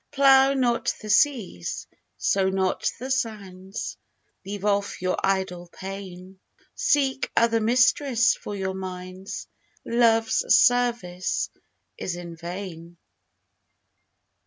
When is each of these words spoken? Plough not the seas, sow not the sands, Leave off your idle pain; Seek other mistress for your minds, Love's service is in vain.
Plough 0.11 0.55
not 0.55 0.91
the 0.99 1.11
seas, 1.11 1.85
sow 2.17 2.49
not 2.49 2.89
the 2.99 3.11
sands, 3.11 3.97
Leave 4.43 4.65
off 4.65 4.99
your 4.99 5.15
idle 5.23 5.69
pain; 5.71 6.39
Seek 6.73 7.31
other 7.37 7.59
mistress 7.59 8.33
for 8.35 8.55
your 8.55 8.73
minds, 8.73 9.47
Love's 9.85 10.43
service 10.57 11.51
is 11.99 12.15
in 12.15 12.35
vain. 12.35 12.97